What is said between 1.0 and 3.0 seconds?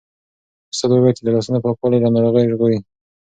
چې د لاسونو پاکوالی له ناروغیو ژغوري.